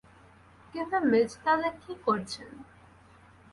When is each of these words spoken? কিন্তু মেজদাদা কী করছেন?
কিন্তু 0.73 0.97
মেজদাদা 1.11 1.69
কী 1.81 1.93
করছেন? 2.05 2.49